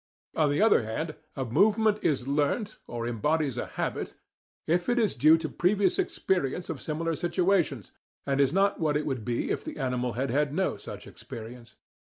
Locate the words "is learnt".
2.03-2.77